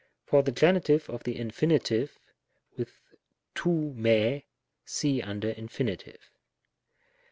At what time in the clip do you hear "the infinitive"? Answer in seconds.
1.25-2.17